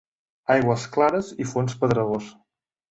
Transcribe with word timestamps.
Aigües 0.53 0.87
clares 0.95 1.31
i 1.45 1.49
fons 1.53 1.79
pedregós. 1.85 2.37